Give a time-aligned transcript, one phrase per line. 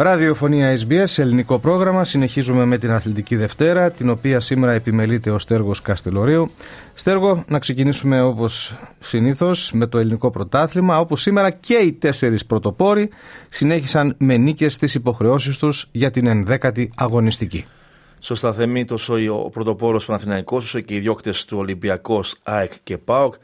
[0.00, 2.04] Ραδιοφωνία SBS, ελληνικό πρόγραμμα.
[2.04, 6.50] Συνεχίζουμε με την Αθλητική Δευτέρα, την οποία σήμερα επιμελείται ο Στέργος Καστελωρίου.
[6.94, 13.10] Στέργο, να ξεκινήσουμε όπως συνήθως με το ελληνικό πρωτάθλημα, όπου σήμερα και οι τέσσερις πρωτοπόροι
[13.50, 17.64] συνέχισαν με νίκες στις υποχρεώσεις τους για την ενδέκατη αγωνιστική.
[18.20, 23.34] Σωστά Θεμή, τόσο ο πρωτοπόρος Παναθηναϊκός, όσο και οι διώκτες του Ολυμπιακός, ΑΕΚ και ΠΑΟΚ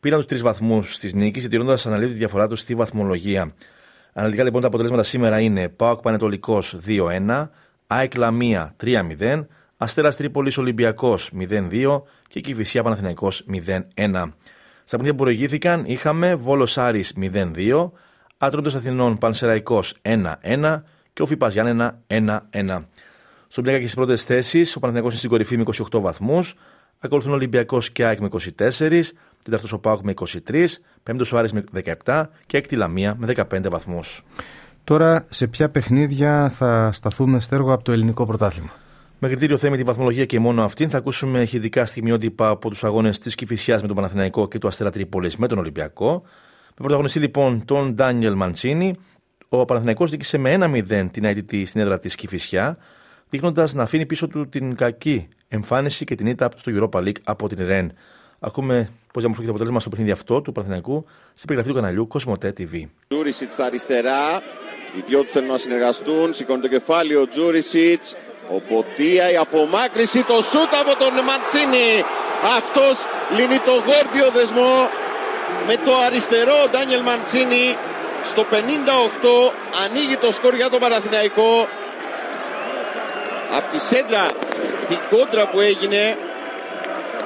[0.00, 3.54] πήραν τους τρεις βαθμούς της νίκης, διατηρώντας αναλύει τη διαφορά τους στη βαθμολογία.
[4.16, 7.48] Αναλυτικά λοιπόν τα αποτελέσματα σήμερα είναι Πάοκ Πανετολικός 2-1,
[7.86, 9.46] ΑΕΚ Λαμία 3-0,
[9.76, 14.32] Αστέρας Τρίπολης Ολυμπιακός 0-2 και Κυφυσιά Παναθυναϊκό 0-1.
[14.84, 17.90] Στα παιχνίδια που προηγήθηκαν είχαμε Βόλος Άρης 0-2,
[18.38, 22.84] Ατρόντος Αθηνών Πανσεραϊκός 1-1 και ο Φιπα Γιάννενα 1-1.
[23.48, 26.54] Στον πλέον και στις πρώτες θέσεις, ο Παναθυναϊκό είναι στην κορυφή με 28 βαθμούς,
[26.98, 29.00] ακολουθούν Ολυμπιακός και ΑΕΚ με 24,
[29.42, 30.14] τέταρτο ο Πάοκ με
[30.48, 30.64] 23,
[31.02, 31.64] πέμπτος ο Άρης με
[32.04, 34.22] 17 και έκτη Λαμία με 15 βαθμούς.
[34.84, 38.70] Τώρα, σε ποια παιχνίδια θα σταθούμε στέργο από το ελληνικό πρωτάθλημα;
[39.18, 43.18] Με κριτήριο θέμα τη βαθμολογία και μόνο αυτήν θα ακούσουμε ηχητικά στιγμιότυπα από τους αγώνες
[43.18, 46.22] της Κυφυσιάς με τον Παναθηναϊκό και του Αστέρα Τρίπολης με τον Ολυμπιακό.
[46.68, 48.94] Με πρωταγωνιστή λοιπόν τον Ντάνιελ Μαντσίνη.
[49.48, 52.76] Ο Παναθηναϊκός δίκησε με 1-0 την αίτητη στην έδρα της Κυφυσιά,
[53.28, 57.48] δείχνοντας να αφήνει πίσω του την κακή εμφάνιση και την ήττα στο Europa League από
[57.48, 57.92] την Ρεν.
[58.38, 58.74] Ακούμε
[59.12, 62.82] πώς διαμορφώθηκε το αποτέλεσμα στο παιχνίδι αυτό του Παναθηναϊκού στην περιγραφή του καναλιού Κοσμοτέ TV.
[63.08, 64.42] Τζούρισιτς στα αριστερά.
[64.96, 66.34] Οι δυο του θέλουν να συνεργαστούν.
[66.34, 68.16] Σηκώνει το κεφάλι ο Τζούρισιτς.
[68.56, 71.90] Ο Ποτία, η απομάκρυση, το σούτ από τον Μαντσίνη.
[72.58, 72.96] Αυτός
[73.36, 74.74] λύνει το γόρδιο δεσμό
[75.68, 77.66] με το αριστερό ο Ντάνιελ Μαντσίνη.
[78.30, 78.54] Στο 58
[79.84, 81.52] ανοίγει το σκορ για τον Παναθηναϊκό.
[83.56, 84.26] Από τη σέντρα
[84.88, 86.16] την κόντρα που έγινε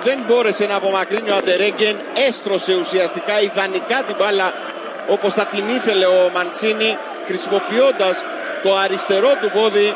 [0.04, 1.96] δεν μπόρεσε να απομακρύνει ο Αντερέγγεν
[2.28, 4.52] έστρωσε ουσιαστικά ιδανικά την μπάλα
[5.08, 6.96] όπως θα την ήθελε ο Μαντσίνη
[7.26, 8.24] χρησιμοποιώντας
[8.62, 9.88] το αριστερό του πόδι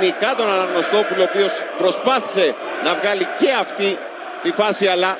[0.00, 3.98] νικά τον Αναγνωστόπουλο ο οποίος προσπάθησε να βγάλει και αυτή
[4.42, 5.18] τη φάση αλλά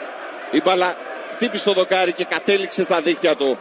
[0.51, 0.97] η μπάλα
[1.33, 3.59] χτύπησε το δοκάρι και κατέληξε στα δίχτυα του.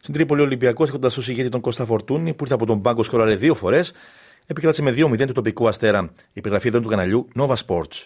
[0.00, 3.34] Στην Τρίπολη Ολυμπιακός έχοντας ως ηγέτη τον Κώστα Φορτούνη που ήρθε από τον πάγκο σκοράρε
[3.34, 3.92] δύο φορές,
[4.46, 6.12] επικράτησε με 2-0 του τοπικού αστέρα.
[6.32, 7.96] Η περιγραφή εδώ του καναλιού Nova Sports.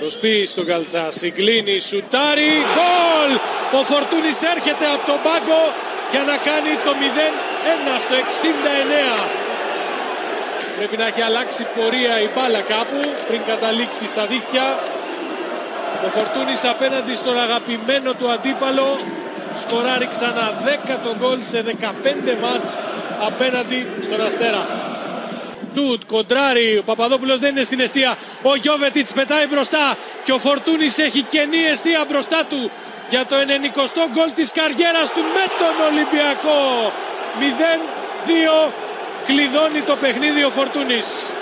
[0.00, 3.30] Προσποιεί στον Καλτσά, συγκλίνει, σουτάρει, γκολ!
[3.78, 5.62] Ο Φορτούνης έρχεται από τον πάγκο
[6.12, 9.26] για να κάνει το 0-1 στο 69.
[10.76, 14.68] Πρέπει να έχει αλλάξει πορεία η μπάλα κάπου πριν καταλήξει στα δίχτυα.
[16.06, 18.88] Ο Φορτούνης απέναντι στον αγαπημένο του αντίπαλο
[19.62, 20.46] σκοράρει ξανά
[20.88, 21.72] 10 το γκολ σε 15
[22.42, 22.70] μάτς
[23.28, 24.62] απέναντι στον Αστέρα.
[25.76, 28.16] Ντούτ, κοντράρι, ο Παπαδόπουλος δεν είναι στην αιστεία.
[28.42, 32.70] Ο Γιώβετιτς πετάει μπροστά και ο Φορτούνης έχει κενή αιστεία μπροστά του
[33.10, 36.92] για το 90ο γκολ της καριέρας του με τον Ολυμπιακό.
[37.40, 38.72] 0-2
[39.26, 41.32] κλειδώνει το παιχνίδι ο Φορτούνης.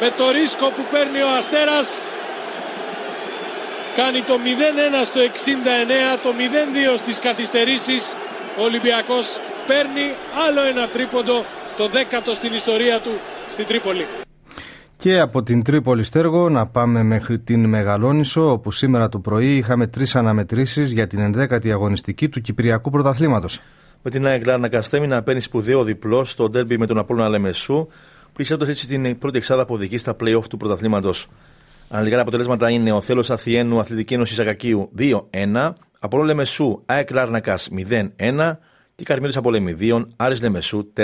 [0.00, 2.06] Με το ρίσκο που παίρνει ο Αστέρας
[3.96, 8.16] κάνει το 0-1 στο 69, το 0-2 στις καθυστερήσεις.
[8.58, 9.26] Ο Ολυμπιακός
[9.66, 10.14] παίρνει
[10.46, 11.44] άλλο ένα τρίποντο
[11.76, 13.10] το δέκατο στην ιστορία του
[13.50, 14.06] στην Τρίπολη.
[14.96, 19.86] Και από την Τρίπολη Στέργο να πάμε μέχρι την Μεγαλόνισο όπου σήμερα το πρωί είχαμε
[19.86, 23.60] τρεις αναμετρήσεις για την 11η αγωνιστική του Κυπριακού Πρωταθλήματος.
[24.02, 27.88] Με την ΑΕΚ Λάρνα Καστέμι να παίρνει σπουδαίο διπλό στο ντέρμπι με τον Απόλλωνα Λεμεσού,
[28.32, 31.28] πλησιάζοντα έτσι την πρώτη εξάδα που οδηγεί στα playoff του πρωταθλήματος.
[31.88, 37.68] Αναλυτικά τα αποτελέσματα είναι ο Θέλος Αθιένου Αθλητική Ένωση Ακακίου 2-1, Απόλλωνα Λεμεσού ΑΕΚ Λάρνακας
[37.88, 38.56] 0-1
[38.94, 41.02] και Καρμίλη Απολεμιδίων Άρης Λεμεσού 4-1.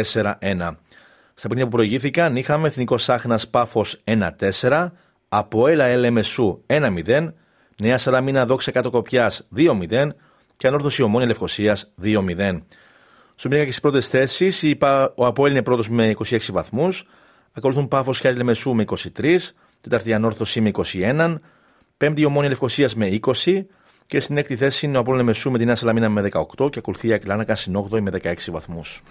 [1.35, 4.89] Στα παιχνίδια που προηγήθηκαν είχαμε Εθνικό Σάχνα Πάφος 1-4,
[5.29, 7.33] Αποέλα Ελεμεσού 1-0,
[7.77, 10.09] Νέα Σαλαμίνα Δόξα Κάτω Κοπιάς 2-0
[10.57, 12.63] και Ανόρθωση Ομόνια Λευκοσίας 2-0.
[13.35, 14.65] Στο μήνα και στις πρώτες θέσεις,
[15.15, 17.05] ο Αποέλ είναι πρώτος με 26 βαθμούς,
[17.53, 21.41] ακολουθούν Πάφος και Λεμεσού με 23, Τετάρτη Ανόρθωση με 21,
[21.97, 23.67] Πέμπτη Ομόνια Λευκοσίας με 20,
[24.11, 26.29] και στην έκτη θέση είναι ο Απόλλων Μεσού με την Νέα Σαλαμίνα με
[26.59, 29.03] 18 και ακολουθεί η Ακλάνακα στην 8η με 16 βαθμούς.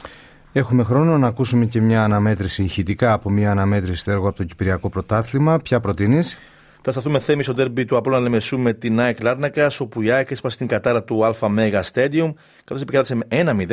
[0.53, 4.89] Έχουμε χρόνο να ακούσουμε και μια αναμέτρηση ηχητικά από μια αναμέτρηση έργο από το Κυπριακό
[4.89, 5.59] Πρωτάθλημα.
[5.59, 6.37] Ποια προτείνεις;
[6.81, 10.31] Θα σταθούμε θέμη στο τέρμπι του Απόλλωνα Λεμεσού με την ΑΕΚ Λάρνακας, όπου η ΑΕΚ
[10.31, 12.33] έσπασε την κατάρα του Αλφα Μέγα Stadium,
[12.65, 13.65] καθώς επικράτησε με 1-0,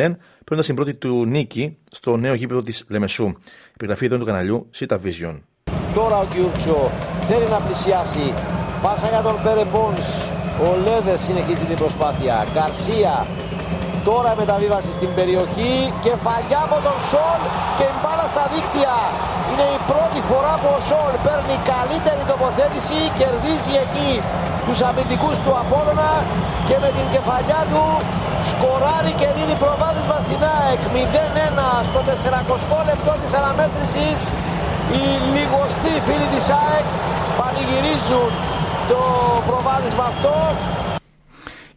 [0.45, 3.27] παίρνοντας την πρώτη του νίκη στο νέο γήπεδο της Λεμεσού.
[3.27, 5.41] Η περιγραφή εδώ του καναλιού Sita Vision.
[5.95, 6.91] Τώρα ο Κιούρτσο
[7.21, 8.35] θέλει να πλησιάσει.
[8.83, 9.65] Πάσα για τον Μπέρε
[10.65, 12.35] Ο Λέδες συνεχίζει την προσπάθεια.
[12.53, 13.15] Γκαρσία
[14.09, 15.75] τώρα μεταβίβαση στην περιοχή.
[16.07, 17.41] Κεφαλιά από τον Σολ
[17.77, 18.97] και η μπάλα στα δίχτυα.
[19.51, 22.99] Είναι η πρώτη φορά που ο Σολ παίρνει καλύτερη τοποθέτηση.
[23.21, 24.13] Κερδίζει εκεί
[24.67, 26.13] τους αμυντικούς του Απόλλωνα
[26.69, 27.85] και με την κεφαλιά του
[28.51, 32.01] σκοράρει και δίνει προβάδισμα στην ΑΕΚ 0-1 στο
[32.79, 34.19] 40 λεπτό της αναμέτρησης
[34.95, 35.05] οι
[35.35, 36.89] λιγοστοί φίλοι της ΑΕΚ
[37.39, 38.31] πανηγυρίζουν
[38.91, 39.01] το
[39.47, 40.31] προβάδισμα αυτό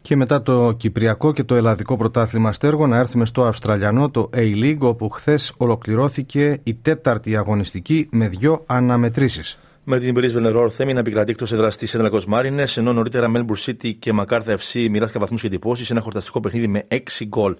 [0.10, 4.77] και μετά το Κυπριακό και το Ελλαδικό Πρωτάθλημα Στέργο να έρθουμε στο Αυστραλιανό, το A-League,
[4.80, 9.60] όπου χθες ολοκληρώθηκε η τέταρτη αγωνιστική με δύο αναμετρήσεις.
[9.83, 13.66] Με την Brisbane Roar θέμη να επικρατεί εκτός έδρας της Ένταλακο Μάρινε, ενώ νωρίτερα Melbourne
[13.66, 17.56] City και Μακάρθα FC μοιράστηκαν βαθμούς και εντυπώσεις σε ένα χορταστικό παιχνίδι με 6 γκολ.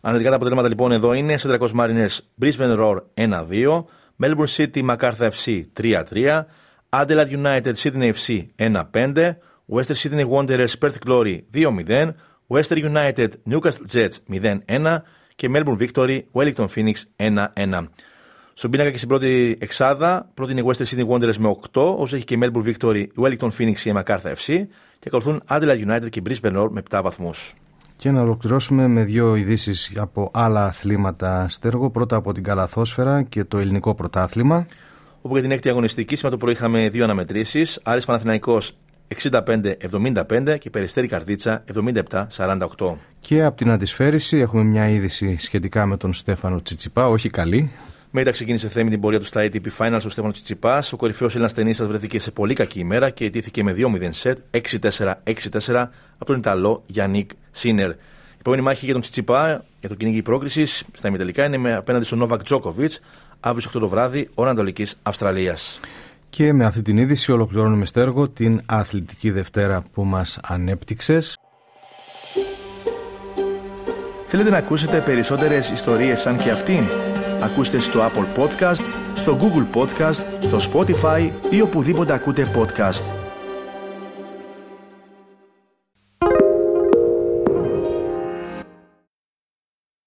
[0.00, 2.06] Αναλυτικά τα αποτελέσματα λοιπόν εδώ είναι: Ένταλακο Μάρινε
[2.42, 3.84] Brisbane Roar 1-2,
[4.22, 6.42] Melbourne City Μακάρθα FC 3-3,
[6.90, 9.36] Adelaide United Sydney FC 1-5,
[9.66, 12.14] Western Sydney Wanderers Perth Glory 2-0,
[12.48, 14.16] Western United Newcastle Jets
[14.66, 14.96] 0-1
[15.36, 17.86] και Melbourne Victory Wellington Phoenix 1-1.
[18.52, 22.16] Στον πίνακα και στην πρώτη εξάδα, πρώτη είναι η Western Sydney Wanderers με 8, όσο
[22.16, 24.66] έχει και η Melbourne Victory, Wellington Phoenix και η MacArthur FC
[24.98, 27.30] και ακολουθούν Adelaide United και Brisbane Roar με 7 βαθμού.
[27.96, 31.90] Και να ολοκληρώσουμε με δύο ειδήσει από άλλα αθλήματα στέργο.
[31.90, 34.66] Πρώτα από την Καλαθόσφαιρα και το ελληνικό πρωτάθλημα.
[35.22, 37.80] Όπου για την έκτη αγωνιστική σήμερα το πρωί είχαμε δύο αναμετρήσεις.
[37.82, 38.72] Άρης Παναθηναϊκός
[39.22, 41.64] 65-75 και Περιστέρη Καρδίτσα
[42.36, 42.94] 77-48.
[43.20, 47.70] Και από την αντισφαίριση έχουμε μια είδηση σχετικά με τον Στέφανο Τσιτσιπά, όχι καλή.
[48.10, 50.92] Μετά ξεκίνησε θέμη την πορεία του στα ATP Finals ο Στέφανος Τσιτσιπάς.
[50.92, 55.86] Ο κορυφαίος Έλληνας ταινίστας βρέθηκε σε πολύ κακή ημέρα και αιτήθηκε με 2-0 σετ 6-4-6-4
[56.14, 57.90] από τον Ιταλό Γιάννικ Σίνερ.
[57.90, 57.96] Η
[58.38, 62.18] επόμενη μάχη για τον Τσιτσιπά για το κυνήγι πρόκρισης στα ημιτελικά είναι με απέναντι στον
[62.18, 63.00] Νόβακ Τζόκοβιτς
[63.40, 65.80] αύριο 8 το βράδυ, ώρα Ανατολικής Αυστραλίας.
[66.30, 71.38] Και με αυτή την είδηση ολοκληρώνουμε στέργο την αθλητική Δευτέρα που μας ανέπτυξες.
[74.26, 76.84] Θέλετε να ακούσετε περισσότερες ιστορίες σαν και αυτήν;
[77.42, 78.82] Ακούστε στο Apple Podcast,
[79.14, 83.17] στο Google Podcast, στο Spotify ή οπουδήποτε ακούτε podcast.